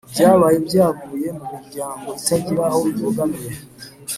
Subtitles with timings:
[0.13, 3.53] byabaye byavuye mu miryango itagira aho ibogamiye